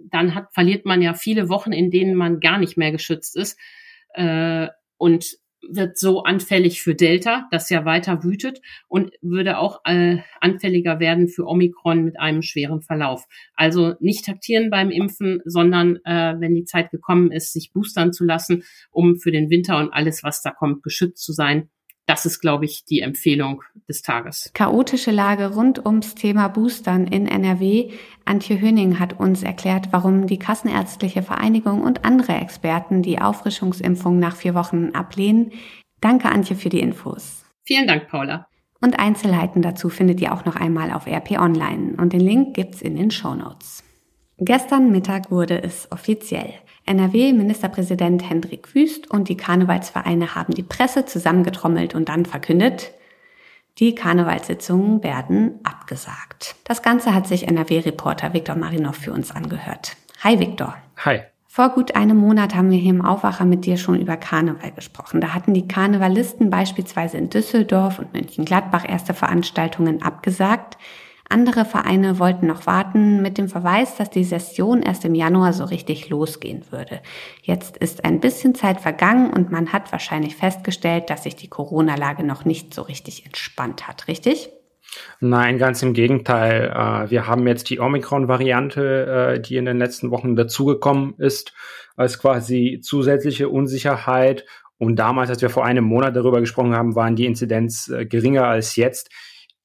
dann 0.09 0.33
hat, 0.33 0.53
verliert 0.53 0.85
man 0.85 1.01
ja 1.01 1.13
viele 1.13 1.49
Wochen, 1.49 1.73
in 1.73 1.91
denen 1.91 2.15
man 2.15 2.39
gar 2.39 2.57
nicht 2.57 2.77
mehr 2.77 2.93
geschützt 2.93 3.35
ist 3.35 3.57
äh, 4.13 4.67
und 4.97 5.37
wird 5.69 5.97
so 5.97 6.23
anfällig 6.23 6.81
für 6.81 6.95
Delta, 6.95 7.47
das 7.51 7.69
ja 7.69 7.85
weiter 7.85 8.23
wütet 8.23 8.59
und 8.87 9.11
würde 9.21 9.57
auch 9.57 9.79
äh, 9.85 10.17
anfälliger 10.41 10.99
werden 10.99 11.27
für 11.27 11.47
Omikron 11.47 12.03
mit 12.03 12.19
einem 12.19 12.41
schweren 12.41 12.81
Verlauf. 12.81 13.25
Also 13.55 13.95
nicht 13.99 14.25
taktieren 14.25 14.69
beim 14.69 14.91
Impfen, 14.91 15.41
sondern 15.45 15.97
äh, 16.03 16.35
wenn 16.39 16.55
die 16.55 16.65
Zeit 16.65 16.91
gekommen 16.91 17.31
ist, 17.31 17.53
sich 17.53 17.71
boostern 17.71 18.13
zu 18.13 18.25
lassen, 18.25 18.63
um 18.91 19.17
für 19.17 19.31
den 19.31 19.49
Winter 19.49 19.77
und 19.77 19.91
alles, 19.91 20.23
was 20.23 20.41
da 20.41 20.51
kommt, 20.51 20.83
geschützt 20.83 21.23
zu 21.23 21.33
sein. 21.33 21.69
Das 22.05 22.25
ist, 22.25 22.41
glaube 22.41 22.65
ich, 22.65 22.83
die 22.83 22.99
Empfehlung 22.99 23.63
des 23.87 24.01
Tages. 24.01 24.51
Chaotische 24.53 25.11
Lage 25.11 25.53
rund 25.53 25.85
ums 25.85 26.15
Thema 26.15 26.49
Boostern 26.49 27.07
in 27.07 27.27
NRW. 27.27 27.91
Antje 28.25 28.59
Höning 28.59 28.99
hat 28.99 29.19
uns 29.19 29.41
erklärt, 29.41 29.87
warum 29.91 30.27
die 30.27 30.39
Kassenärztliche 30.39 31.23
Vereinigung 31.23 31.81
und 31.81 32.03
andere 32.03 32.33
Experten 32.33 33.03
die 33.03 33.19
Auffrischungsimpfung 33.19 34.19
nach 34.19 34.35
vier 34.35 34.53
Wochen 34.53 34.91
ablehnen. 34.93 35.51
Danke, 36.01 36.29
Antje, 36.29 36.57
für 36.57 36.69
die 36.69 36.81
Infos. 36.81 37.45
Vielen 37.63 37.87
Dank, 37.87 38.09
Paula. 38.09 38.47
Und 38.81 38.99
Einzelheiten 38.99 39.61
dazu 39.61 39.87
findet 39.87 40.19
ihr 40.19 40.33
auch 40.33 40.43
noch 40.43 40.57
einmal 40.57 40.91
auf 40.91 41.07
RP 41.07 41.39
Online 41.39 41.95
und 41.97 42.11
den 42.11 42.19
Link 42.19 42.53
gibt's 42.53 42.81
in 42.81 42.97
den 42.97 43.11
Show 43.11 43.33
Notes. 43.33 43.81
Gestern 44.39 44.91
Mittag 44.91 45.31
wurde 45.31 45.63
es 45.63 45.89
offiziell. 45.89 46.53
NRW-Ministerpräsident 46.85 48.29
Hendrik 48.29 48.75
Wüst 48.75 49.09
und 49.09 49.29
die 49.29 49.37
Karnevalsvereine 49.37 50.35
haben 50.35 50.53
die 50.53 50.63
Presse 50.63 51.05
zusammengetrommelt 51.05 51.95
und 51.95 52.09
dann 52.09 52.25
verkündet, 52.25 52.91
die 53.79 53.95
Karnevalssitzungen 53.95 55.01
werden 55.03 55.59
abgesagt. 55.63 56.55
Das 56.63 56.81
Ganze 56.81 57.15
hat 57.15 57.27
sich 57.27 57.47
NRW-Reporter 57.47 58.33
Viktor 58.33 58.55
Marinov 58.55 58.95
für 58.95 59.13
uns 59.13 59.31
angehört. 59.31 59.95
Hi 60.23 60.39
Viktor. 60.39 60.75
Hi. 60.97 61.21
Vor 61.47 61.69
gut 61.69 61.95
einem 61.95 62.17
Monat 62.17 62.55
haben 62.55 62.71
wir 62.71 62.79
hier 62.79 62.91
im 62.91 63.05
Aufwacher 63.05 63.45
mit 63.45 63.65
dir 63.65 63.77
schon 63.77 63.99
über 63.99 64.17
Karneval 64.17 64.71
gesprochen. 64.71 65.21
Da 65.21 65.33
hatten 65.33 65.53
die 65.53 65.67
Karnevalisten 65.67 66.49
beispielsweise 66.49 67.17
in 67.17 67.29
Düsseldorf 67.29 67.99
und 67.99 68.13
Mönchengladbach 68.13 68.87
erste 68.87 69.13
Veranstaltungen 69.13 70.01
abgesagt. 70.01 70.77
Andere 71.29 71.65
Vereine 71.65 72.19
wollten 72.19 72.47
noch 72.47 72.67
warten 72.67 73.21
mit 73.21 73.37
dem 73.37 73.49
Verweis, 73.49 73.95
dass 73.95 74.09
die 74.09 74.23
Session 74.23 74.83
erst 74.83 75.05
im 75.05 75.15
Januar 75.15 75.53
so 75.53 75.63
richtig 75.63 76.09
losgehen 76.09 76.63
würde. 76.69 77.01
Jetzt 77.41 77.77
ist 77.77 78.05
ein 78.05 78.19
bisschen 78.19 78.53
Zeit 78.55 78.81
vergangen 78.81 79.31
und 79.31 79.51
man 79.51 79.73
hat 79.73 79.91
wahrscheinlich 79.91 80.35
festgestellt, 80.35 81.09
dass 81.09 81.23
sich 81.23 81.35
die 81.35 81.47
Corona-Lage 81.47 82.23
noch 82.23 82.45
nicht 82.45 82.73
so 82.73 82.83
richtig 82.83 83.25
entspannt 83.25 83.87
hat, 83.87 84.07
richtig? 84.07 84.49
Nein, 85.19 85.57
ganz 85.57 85.81
im 85.81 85.93
Gegenteil. 85.93 86.69
Äh, 86.69 87.09
wir 87.09 87.27
haben 87.27 87.47
jetzt 87.47 87.69
die 87.69 87.79
Omikron-Variante, 87.79 89.35
äh, 89.35 89.39
die 89.39 89.57
in 89.57 89.65
den 89.65 89.77
letzten 89.77 90.11
Wochen 90.11 90.35
dazugekommen 90.35 91.15
ist, 91.17 91.53
als 91.95 92.19
quasi 92.19 92.79
zusätzliche 92.83 93.49
Unsicherheit. 93.49 94.45
Und 94.77 94.97
damals, 94.97 95.29
als 95.29 95.41
wir 95.41 95.49
vor 95.49 95.65
einem 95.65 95.85
Monat 95.85 96.15
darüber 96.15 96.41
gesprochen 96.41 96.75
haben, 96.75 96.95
waren 96.95 97.15
die 97.15 97.25
Inzidenz 97.25 97.87
äh, 97.87 98.05
geringer 98.05 98.45
als 98.45 98.75
jetzt. 98.75 99.09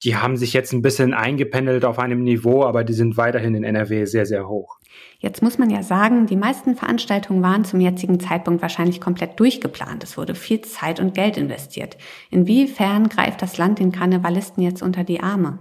Die 0.03 0.15
haben 0.15 0.37
sich 0.37 0.53
jetzt 0.53 0.71
ein 0.71 0.81
bisschen 0.81 1.13
eingependelt 1.13 1.83
auf 1.83 1.99
einem 1.99 2.23
Niveau, 2.23 2.63
aber 2.63 2.83
die 2.83 2.93
sind 2.93 3.17
weiterhin 3.17 3.55
in 3.55 3.63
NRW 3.63 4.05
sehr, 4.05 4.25
sehr 4.25 4.47
hoch. 4.47 4.79
Jetzt 5.19 5.41
muss 5.43 5.57
man 5.57 5.69
ja 5.69 5.83
sagen, 5.83 6.25
die 6.27 6.37
meisten 6.37 6.75
Veranstaltungen 6.75 7.41
waren 7.43 7.65
zum 7.65 7.81
jetzigen 7.81 8.19
Zeitpunkt 8.19 8.61
wahrscheinlich 8.61 9.01
komplett 9.01 9.37
durchgeplant. 9.39 10.03
Es 10.03 10.17
wurde 10.17 10.35
viel 10.35 10.61
Zeit 10.61 11.01
und 11.01 11.13
Geld 11.13 11.35
investiert. 11.35 11.97
Inwiefern 12.31 13.09
greift 13.09 13.41
das 13.41 13.57
Land 13.57 13.79
den 13.79 13.91
Karnevalisten 13.91 14.63
jetzt 14.63 14.81
unter 14.81 15.03
die 15.03 15.19
Arme? 15.19 15.59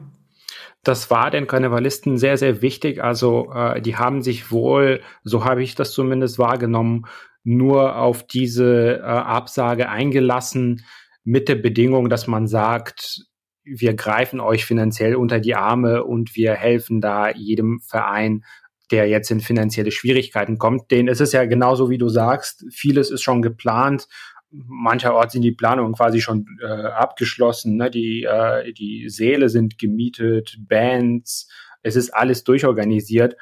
Das 0.85 1.11
war 1.11 1.31
den 1.31 1.49
Karnevalisten 1.49 2.19
sehr, 2.19 2.37
sehr 2.39 2.63
wichtig. 2.63 3.03
Also 3.03 3.53
äh, 3.53 3.83
die 3.83 3.97
haben 3.97 4.23
sich 4.23 4.53
wohl, 4.53 5.01
so 5.25 5.45
habe 5.45 5.63
ich 5.65 5.75
das 5.75 5.93
zumindest 5.93 6.39
wahrgenommen, 6.39 7.07
nur 7.43 7.97
auf 7.97 8.25
diese 8.25 8.99
äh, 8.99 9.03
Absage 9.03 9.89
eingelassen 9.89 10.85
mit 11.25 11.49
der 11.49 11.57
Bedingung, 11.57 12.09
dass 12.09 12.29
man 12.29 12.47
sagt, 12.47 13.27
wir 13.71 13.95
greifen 13.95 14.41
euch 14.41 14.65
finanziell 14.65 15.15
unter 15.17 15.41
die 15.41 15.55
Arme 15.55 16.05
und 16.05 16.37
wir 16.37 16.55
helfen 16.55 17.01
da 17.01 17.31
jedem 17.31 17.81
Verein 17.81 18.45
der 18.91 19.09
jetzt 19.09 19.31
in 19.31 19.41
finanzielle 19.41 19.91
Schwierigkeiten 19.91 20.59
kommt. 20.59 20.91
Den 20.91 21.09
ist 21.09 21.21
es 21.21 21.33
ja 21.33 21.45
genauso, 21.45 21.91
wie 21.91 21.99
du 21.99 22.09
sagst. 22.09 22.65
Vieles 22.71 23.11
ist 23.11 23.23
schon 23.23 23.43
geplant. 23.43 24.09
Mancherorts 24.51 25.35
sind 25.35 25.43
die 25.43 25.53
Planungen 25.53 25.93
quasi 25.93 26.21
schon 26.21 26.47
äh, 26.63 26.67
abgeschlossen. 26.67 27.77
Ne? 27.77 27.91
Die, 27.91 28.25
äh, 28.25 28.73
die 28.73 29.09
Säle 29.09 29.51
sind 29.51 29.79
gemietet, 29.79 30.57
Bands. 30.61 31.51
Es 31.83 31.97
ist 31.97 32.11
alles 32.11 32.45
durchorganisiert. 32.45 33.37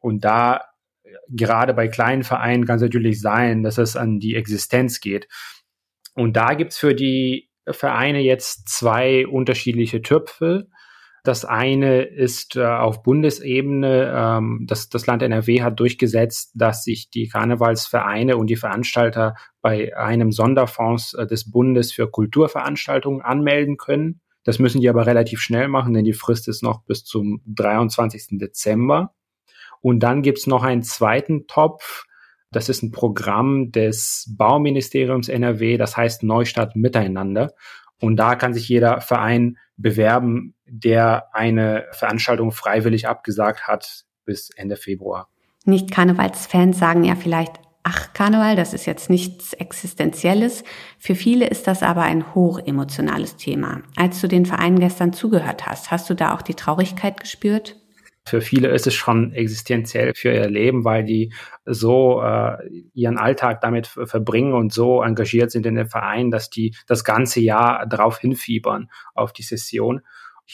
Und 0.00 0.24
da, 0.24 0.64
gerade 1.28 1.74
bei 1.74 1.88
kleinen 1.88 2.24
Vereinen, 2.24 2.66
kann 2.66 2.76
es 2.76 2.82
natürlich 2.82 3.20
sein, 3.20 3.62
dass 3.62 3.78
es 3.78 3.96
an 3.96 4.18
die 4.18 4.34
Existenz 4.34 5.00
geht. 5.00 5.28
Und 6.14 6.36
da 6.36 6.54
gibt's 6.54 6.78
für 6.78 6.94
die 6.94 7.47
Vereine 7.72 8.20
jetzt 8.20 8.68
zwei 8.68 9.26
unterschiedliche 9.26 10.02
Töpfe. 10.02 10.68
Das 11.24 11.44
eine 11.44 12.02
ist 12.02 12.56
äh, 12.56 12.64
auf 12.64 13.02
Bundesebene, 13.02 14.12
ähm, 14.16 14.64
das, 14.66 14.88
das 14.88 15.06
Land 15.06 15.22
NRW 15.22 15.62
hat 15.62 15.78
durchgesetzt, 15.78 16.52
dass 16.54 16.84
sich 16.84 17.10
die 17.10 17.28
Karnevalsvereine 17.28 18.36
und 18.36 18.48
die 18.48 18.56
Veranstalter 18.56 19.34
bei 19.60 19.96
einem 19.96 20.32
Sonderfonds 20.32 21.14
äh, 21.14 21.26
des 21.26 21.50
Bundes 21.50 21.92
für 21.92 22.10
Kulturveranstaltungen 22.10 23.20
anmelden 23.20 23.76
können. 23.76 24.20
Das 24.44 24.58
müssen 24.58 24.80
die 24.80 24.88
aber 24.88 25.06
relativ 25.06 25.40
schnell 25.40 25.68
machen, 25.68 25.92
denn 25.92 26.04
die 26.04 26.14
Frist 26.14 26.48
ist 26.48 26.62
noch 26.62 26.82
bis 26.84 27.04
zum 27.04 27.42
23. 27.46 28.38
Dezember. 28.38 29.14
Und 29.80 30.00
dann 30.00 30.22
gibt's 30.22 30.46
noch 30.46 30.62
einen 30.62 30.82
zweiten 30.82 31.46
Topf. 31.46 32.04
Das 32.50 32.68
ist 32.68 32.82
ein 32.82 32.90
Programm 32.90 33.72
des 33.72 34.32
Bauministeriums 34.36 35.28
NRW, 35.28 35.76
das 35.76 35.96
heißt 35.96 36.22
Neustadt 36.22 36.76
Miteinander. 36.76 37.52
Und 38.00 38.16
da 38.16 38.36
kann 38.36 38.54
sich 38.54 38.68
jeder 38.68 39.00
Verein 39.00 39.58
bewerben, 39.76 40.54
der 40.66 41.34
eine 41.34 41.86
Veranstaltung 41.92 42.52
freiwillig 42.52 43.08
abgesagt 43.08 43.66
hat 43.66 44.04
bis 44.24 44.50
Ende 44.50 44.76
Februar. 44.76 45.28
Nicht-Karnevalsfans 45.64 46.78
sagen 46.78 47.04
ja 47.04 47.16
vielleicht, 47.16 47.52
ach, 47.82 48.12
Karneval, 48.12 48.56
das 48.56 48.74
ist 48.74 48.86
jetzt 48.86 49.10
nichts 49.10 49.52
Existenzielles. 49.52 50.64
Für 50.98 51.14
viele 51.14 51.46
ist 51.46 51.66
das 51.66 51.82
aber 51.82 52.02
ein 52.02 52.34
hochemotionales 52.34 53.36
Thema. 53.36 53.82
Als 53.96 54.20
du 54.20 54.28
den 54.28 54.46
Vereinen 54.46 54.78
gestern 54.78 55.12
zugehört 55.12 55.66
hast, 55.66 55.90
hast 55.90 56.08
du 56.08 56.14
da 56.14 56.34
auch 56.34 56.42
die 56.42 56.54
Traurigkeit 56.54 57.20
gespürt? 57.20 57.76
Für 58.28 58.40
viele 58.40 58.68
ist 58.68 58.86
es 58.86 58.94
schon 58.94 59.32
existenziell 59.32 60.12
für 60.14 60.32
ihr 60.32 60.48
Leben, 60.48 60.84
weil 60.84 61.04
die 61.04 61.32
so 61.64 62.22
äh, 62.22 62.56
ihren 62.94 63.18
Alltag 63.18 63.60
damit 63.60 63.86
verbringen 63.86 64.52
und 64.52 64.72
so 64.72 65.02
engagiert 65.02 65.50
sind 65.50 65.66
in 65.66 65.74
den 65.74 65.88
Verein, 65.88 66.30
dass 66.30 66.50
die 66.50 66.74
das 66.86 67.04
ganze 67.04 67.40
Jahr 67.40 67.86
darauf 67.86 68.18
hinfiebern 68.18 68.90
auf 69.14 69.32
die 69.32 69.42
Session. 69.42 70.02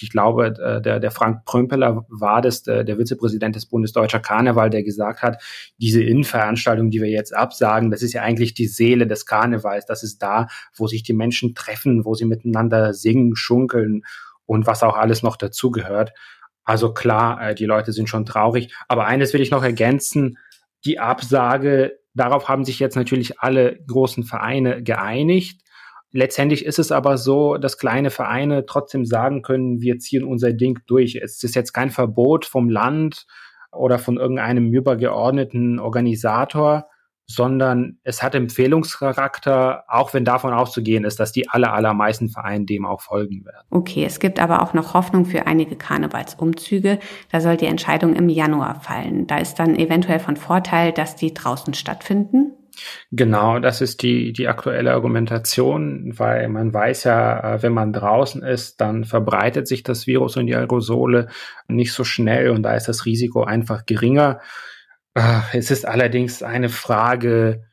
Ich 0.00 0.10
glaube, 0.10 0.54
äh, 0.58 0.82
der, 0.82 0.98
der 0.98 1.10
Frank 1.10 1.44
Prümpeler 1.44 2.04
war 2.08 2.42
das, 2.42 2.62
der, 2.64 2.84
Vizepräsident 2.98 3.54
des 3.54 3.66
Bundesdeutscher 3.66 4.18
Karneval, 4.18 4.70
der 4.70 4.82
gesagt 4.82 5.22
hat, 5.22 5.42
diese 5.78 6.02
Innenveranstaltung, 6.02 6.90
die 6.90 7.00
wir 7.00 7.10
jetzt 7.10 7.34
absagen, 7.34 7.90
das 7.90 8.02
ist 8.02 8.12
ja 8.12 8.22
eigentlich 8.22 8.54
die 8.54 8.66
Seele 8.66 9.06
des 9.06 9.24
Karnevals. 9.24 9.86
Das 9.86 10.02
ist 10.02 10.18
da, 10.18 10.48
wo 10.76 10.88
sich 10.88 11.04
die 11.04 11.12
Menschen 11.12 11.54
treffen, 11.54 12.04
wo 12.04 12.14
sie 12.14 12.24
miteinander 12.24 12.92
singen, 12.92 13.36
schunkeln 13.36 14.02
und 14.46 14.66
was 14.66 14.82
auch 14.82 14.96
alles 14.96 15.22
noch 15.22 15.36
dazugehört. 15.36 16.12
Also 16.64 16.92
klar, 16.92 17.50
äh, 17.50 17.54
die 17.54 17.66
Leute 17.66 17.92
sind 17.92 18.08
schon 18.08 18.24
traurig. 18.24 18.74
Aber 18.88 19.06
eines 19.06 19.32
will 19.32 19.40
ich 19.40 19.50
noch 19.50 19.62
ergänzen. 19.62 20.38
Die 20.84 20.98
Absage, 20.98 21.98
darauf 22.14 22.48
haben 22.48 22.64
sich 22.64 22.78
jetzt 22.78 22.96
natürlich 22.96 23.40
alle 23.40 23.78
großen 23.86 24.24
Vereine 24.24 24.82
geeinigt. 24.82 25.60
Letztendlich 26.10 26.64
ist 26.64 26.78
es 26.78 26.92
aber 26.92 27.18
so, 27.18 27.58
dass 27.58 27.76
kleine 27.76 28.10
Vereine 28.10 28.66
trotzdem 28.66 29.04
sagen 29.04 29.42
können, 29.42 29.80
wir 29.80 29.98
ziehen 29.98 30.24
unser 30.24 30.52
Ding 30.52 30.78
durch. 30.86 31.16
Es 31.16 31.42
ist 31.42 31.56
jetzt 31.56 31.72
kein 31.72 31.90
Verbot 31.90 32.44
vom 32.46 32.68
Land 32.68 33.26
oder 33.72 33.98
von 33.98 34.16
irgendeinem 34.16 34.72
übergeordneten 34.72 35.80
Organisator, 35.80 36.88
sondern 37.26 37.98
es 38.02 38.22
hat 38.22 38.34
Empfehlungscharakter, 38.34 39.84
auch 39.88 40.12
wenn 40.12 40.24
davon 40.24 40.52
auszugehen 40.52 41.04
ist, 41.04 41.20
dass 41.20 41.32
die 41.32 41.48
aller, 41.48 41.72
allermeisten 41.72 42.28
Vereine 42.28 42.66
dem 42.66 42.84
auch 42.84 43.00
folgen 43.00 43.44
werden. 43.44 43.66
Okay, 43.70 44.04
es 44.04 44.20
gibt 44.20 44.40
aber 44.40 44.62
auch 44.62 44.74
noch 44.74 44.94
Hoffnung 44.94 45.24
für 45.24 45.46
einige 45.46 45.76
Karnevalsumzüge. 45.76 46.98
Da 47.30 47.40
soll 47.40 47.56
die 47.56 47.66
Entscheidung 47.66 48.14
im 48.14 48.28
Januar 48.28 48.80
fallen. 48.80 49.26
Da 49.26 49.38
ist 49.38 49.54
dann 49.58 49.76
eventuell 49.76 50.20
von 50.20 50.36
Vorteil, 50.36 50.92
dass 50.92 51.16
die 51.16 51.32
draußen 51.32 51.74
stattfinden. 51.74 52.52
Genau, 53.12 53.60
das 53.60 53.80
ist 53.80 54.02
die, 54.02 54.32
die 54.32 54.48
aktuelle 54.48 54.92
Argumentation, 54.92 56.12
weil 56.18 56.48
man 56.48 56.74
weiß 56.74 57.04
ja, 57.04 57.54
äh, 57.54 57.62
wenn 57.62 57.72
man 57.72 57.92
draußen 57.92 58.42
ist, 58.42 58.80
dann 58.80 59.04
verbreitet 59.04 59.68
sich 59.68 59.82
das 59.82 60.06
Virus 60.06 60.36
und 60.36 60.46
die 60.46 60.56
Aerosole 60.56 61.28
nicht 61.68 61.92
so 61.92 62.04
schnell 62.04 62.50
und 62.50 62.62
da 62.62 62.74
ist 62.74 62.88
das 62.88 63.06
Risiko 63.06 63.44
einfach 63.44 63.86
geringer. 63.86 64.40
Ah, 65.14 65.44
es 65.52 65.70
ist 65.70 65.86
allerdings 65.86 66.42
eine 66.42 66.68
Frage, 66.68 67.64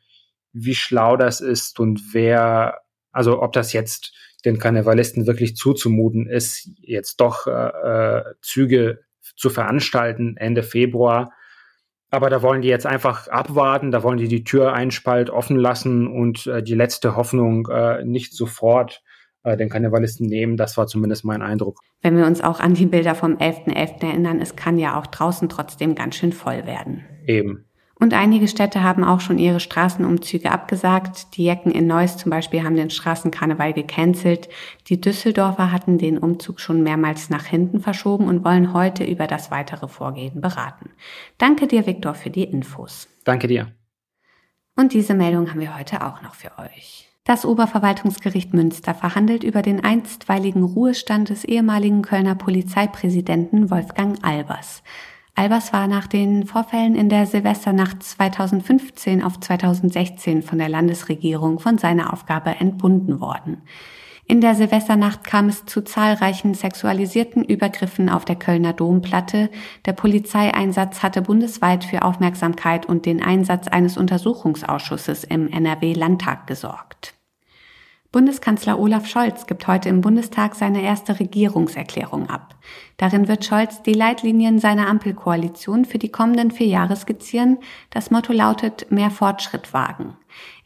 wie 0.52 0.74
schlau 0.74 1.16
das 1.16 1.40
ist 1.40 1.80
und 1.80 2.00
wer, 2.12 2.82
also 3.10 3.42
ob 3.42 3.52
das 3.52 3.72
jetzt 3.72 4.14
den 4.44 4.58
Karnevalisten 4.58 5.26
wirklich 5.26 5.56
zuzumuten 5.56 6.28
ist, 6.28 6.68
jetzt 6.80 7.20
doch 7.20 7.46
äh, 7.46 7.50
äh, 7.50 8.34
Züge 8.42 9.00
zu 9.36 9.50
veranstalten 9.50 10.36
Ende 10.36 10.62
Februar. 10.62 11.32
Aber 12.10 12.28
da 12.28 12.42
wollen 12.42 12.62
die 12.62 12.68
jetzt 12.68 12.86
einfach 12.86 13.28
abwarten, 13.28 13.90
da 13.90 14.02
wollen 14.02 14.18
die 14.18 14.28
die 14.28 14.44
Tür 14.44 14.74
einspalt 14.74 15.30
offen 15.30 15.56
lassen 15.56 16.06
und 16.06 16.46
äh, 16.46 16.62
die 16.62 16.74
letzte 16.74 17.16
Hoffnung 17.16 17.68
äh, 17.68 18.04
nicht 18.04 18.34
sofort 18.34 19.02
äh, 19.44 19.56
den 19.56 19.68
Karnevalisten 19.68 20.26
nehmen. 20.26 20.56
Das 20.56 20.76
war 20.76 20.86
zumindest 20.86 21.24
mein 21.24 21.42
Eindruck. 21.42 21.80
Wenn 22.00 22.16
wir 22.16 22.26
uns 22.26 22.40
auch 22.42 22.60
an 22.60 22.74
die 22.74 22.86
Bilder 22.86 23.14
vom 23.14 23.36
11.11. 23.36 23.74
.11. 23.74 24.06
erinnern, 24.06 24.40
es 24.40 24.56
kann 24.56 24.78
ja 24.78 24.98
auch 24.98 25.06
draußen 25.06 25.48
trotzdem 25.48 25.94
ganz 25.94 26.16
schön 26.16 26.32
voll 26.32 26.66
werden. 26.66 27.04
Eben. 27.26 27.64
Und 28.02 28.14
einige 28.14 28.48
Städte 28.48 28.82
haben 28.82 29.04
auch 29.04 29.20
schon 29.20 29.38
ihre 29.38 29.60
Straßenumzüge 29.60 30.50
abgesagt. 30.50 31.36
Die 31.36 31.44
Jecken 31.44 31.70
in 31.70 31.86
Neuss 31.86 32.16
zum 32.16 32.30
Beispiel 32.30 32.64
haben 32.64 32.74
den 32.74 32.90
Straßenkarneval 32.90 33.74
gecancelt. 33.74 34.48
Die 34.88 35.00
Düsseldorfer 35.00 35.70
hatten 35.70 35.98
den 35.98 36.18
Umzug 36.18 36.58
schon 36.58 36.82
mehrmals 36.82 37.30
nach 37.30 37.44
hinten 37.44 37.78
verschoben 37.78 38.26
und 38.26 38.44
wollen 38.44 38.74
heute 38.74 39.04
über 39.04 39.28
das 39.28 39.52
weitere 39.52 39.86
Vorgehen 39.86 40.40
beraten. 40.40 40.90
Danke 41.38 41.68
dir, 41.68 41.86
Viktor, 41.86 42.14
für 42.14 42.30
die 42.30 42.42
Infos. 42.42 43.08
Danke 43.22 43.46
dir. 43.46 43.70
Und 44.74 44.94
diese 44.94 45.14
Meldung 45.14 45.48
haben 45.50 45.60
wir 45.60 45.78
heute 45.78 46.04
auch 46.04 46.22
noch 46.22 46.34
für 46.34 46.58
euch. 46.58 47.11
Das 47.24 47.44
Oberverwaltungsgericht 47.46 48.52
Münster 48.52 48.94
verhandelt 48.94 49.44
über 49.44 49.62
den 49.62 49.84
einstweiligen 49.84 50.64
Ruhestand 50.64 51.28
des 51.28 51.44
ehemaligen 51.44 52.02
Kölner 52.02 52.34
Polizeipräsidenten 52.34 53.70
Wolfgang 53.70 54.18
Albers. 54.24 54.82
Albers 55.36 55.72
war 55.72 55.86
nach 55.86 56.08
den 56.08 56.46
Vorfällen 56.46 56.96
in 56.96 57.08
der 57.08 57.26
Silvesternacht 57.26 58.02
2015 58.02 59.22
auf 59.22 59.38
2016 59.38 60.42
von 60.42 60.58
der 60.58 60.68
Landesregierung 60.68 61.60
von 61.60 61.78
seiner 61.78 62.12
Aufgabe 62.12 62.50
entbunden 62.50 63.20
worden. 63.20 63.62
In 64.32 64.40
der 64.40 64.54
Silvesternacht 64.54 65.24
kam 65.24 65.50
es 65.50 65.66
zu 65.66 65.82
zahlreichen 65.82 66.54
sexualisierten 66.54 67.44
Übergriffen 67.44 68.08
auf 68.08 68.24
der 68.24 68.36
Kölner 68.36 68.72
Domplatte. 68.72 69.50
Der 69.84 69.92
Polizeieinsatz 69.92 71.02
hatte 71.02 71.20
bundesweit 71.20 71.84
für 71.84 72.00
Aufmerksamkeit 72.00 72.86
und 72.86 73.04
den 73.04 73.22
Einsatz 73.22 73.68
eines 73.68 73.98
Untersuchungsausschusses 73.98 75.24
im 75.24 75.48
NRW-Landtag 75.48 76.46
gesorgt. 76.46 77.12
Bundeskanzler 78.12 78.78
Olaf 78.78 79.06
Scholz 79.06 79.46
gibt 79.46 79.66
heute 79.66 79.88
im 79.88 80.02
Bundestag 80.02 80.54
seine 80.54 80.82
erste 80.82 81.18
Regierungserklärung 81.18 82.28
ab. 82.28 82.56
Darin 82.98 83.26
wird 83.26 83.42
Scholz 83.42 83.80
die 83.80 83.94
Leitlinien 83.94 84.58
seiner 84.58 84.86
Ampelkoalition 84.88 85.86
für 85.86 85.96
die 85.96 86.10
kommenden 86.10 86.50
vier 86.50 86.66
Jahre 86.66 86.94
skizzieren. 86.94 87.56
Das 87.88 88.10
Motto 88.10 88.34
lautet 88.34 88.92
mehr 88.92 89.10
Fortschritt 89.10 89.72
wagen. 89.72 90.14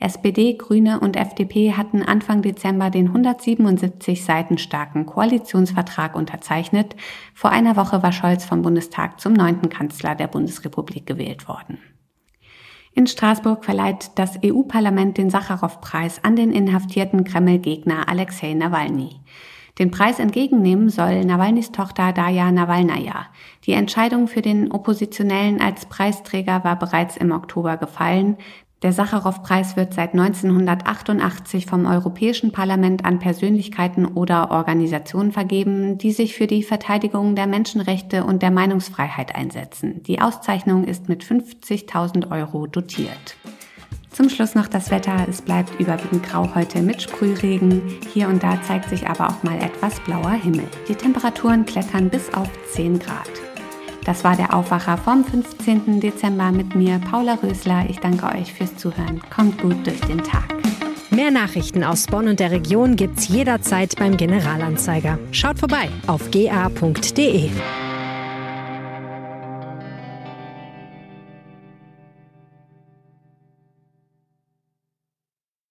SPD, 0.00 0.54
Grüne 0.54 0.98
und 0.98 1.14
FDP 1.14 1.74
hatten 1.74 2.02
Anfang 2.02 2.42
Dezember 2.42 2.90
den 2.90 3.06
177 3.06 4.24
Seiten 4.24 4.58
starken 4.58 5.06
Koalitionsvertrag 5.06 6.16
unterzeichnet. 6.16 6.96
Vor 7.32 7.50
einer 7.50 7.76
Woche 7.76 8.02
war 8.02 8.10
Scholz 8.10 8.44
vom 8.44 8.62
Bundestag 8.62 9.20
zum 9.20 9.34
neunten 9.34 9.68
Kanzler 9.68 10.16
der 10.16 10.26
Bundesrepublik 10.26 11.06
gewählt 11.06 11.46
worden. 11.46 11.78
In 12.96 13.06
Straßburg 13.06 13.62
verleiht 13.62 14.12
das 14.14 14.38
EU-Parlament 14.42 15.18
den 15.18 15.28
Sacharow-Preis 15.28 16.24
an 16.24 16.34
den 16.34 16.50
inhaftierten 16.50 17.24
Kreml-Gegner 17.24 18.08
Alexei 18.08 18.54
Nawalny. 18.54 19.20
Den 19.78 19.90
Preis 19.90 20.18
entgegennehmen 20.18 20.88
soll 20.88 21.22
Nawalnys 21.26 21.72
Tochter 21.72 22.14
Daya 22.14 22.50
Nawalnaja. 22.50 23.26
Die 23.66 23.74
Entscheidung 23.74 24.28
für 24.28 24.40
den 24.40 24.72
Oppositionellen 24.72 25.60
als 25.60 25.84
Preisträger 25.84 26.64
war 26.64 26.78
bereits 26.78 27.18
im 27.18 27.32
Oktober 27.32 27.76
gefallen. 27.76 28.38
Der 28.82 28.92
Sacharow-Preis 28.92 29.76
wird 29.76 29.94
seit 29.94 30.12
1988 30.12 31.64
vom 31.64 31.86
Europäischen 31.86 32.52
Parlament 32.52 33.06
an 33.06 33.18
Persönlichkeiten 33.18 34.04
oder 34.04 34.50
Organisationen 34.50 35.32
vergeben, 35.32 35.96
die 35.96 36.12
sich 36.12 36.34
für 36.34 36.46
die 36.46 36.62
Verteidigung 36.62 37.34
der 37.36 37.46
Menschenrechte 37.46 38.24
und 38.24 38.42
der 38.42 38.50
Meinungsfreiheit 38.50 39.34
einsetzen. 39.34 40.02
Die 40.02 40.20
Auszeichnung 40.20 40.84
ist 40.84 41.08
mit 41.08 41.24
50.000 41.24 42.30
Euro 42.30 42.66
dotiert. 42.66 43.36
Zum 44.10 44.28
Schluss 44.28 44.54
noch 44.54 44.68
das 44.68 44.90
Wetter. 44.90 45.26
Es 45.28 45.42
bleibt 45.42 45.78
überwiegend 45.80 46.22
grau 46.22 46.54
heute 46.54 46.80
mit 46.80 47.02
Sprühregen. 47.02 47.82
Hier 48.12 48.28
und 48.28 48.42
da 48.42 48.60
zeigt 48.62 48.90
sich 48.90 49.06
aber 49.06 49.28
auch 49.28 49.42
mal 49.42 49.58
etwas 49.62 50.00
blauer 50.00 50.32
Himmel. 50.32 50.68
Die 50.88 50.94
Temperaturen 50.94 51.64
klettern 51.64 52.10
bis 52.10 52.32
auf 52.32 52.48
10 52.72 52.98
Grad. 52.98 53.45
Das 54.06 54.22
war 54.22 54.36
der 54.36 54.54
Aufwacher 54.54 54.96
vom 54.96 55.24
15. 55.24 56.00
Dezember 56.00 56.52
mit 56.52 56.76
mir, 56.76 57.00
Paula 57.10 57.34
Rösler. 57.42 57.86
Ich 57.90 57.98
danke 57.98 58.26
euch 58.26 58.52
fürs 58.52 58.76
Zuhören. 58.76 59.20
Kommt 59.34 59.60
gut 59.60 59.84
durch 59.84 60.00
den 60.02 60.22
Tag. 60.22 60.54
Mehr 61.10 61.32
Nachrichten 61.32 61.82
aus 61.82 62.06
Bonn 62.06 62.28
und 62.28 62.38
der 62.38 62.52
Region 62.52 62.94
gibt's 62.94 63.26
jederzeit 63.26 63.96
beim 63.96 64.16
Generalanzeiger. 64.16 65.18
Schaut 65.32 65.58
vorbei 65.58 65.88
auf 66.06 66.30
ga.de. 66.30 67.50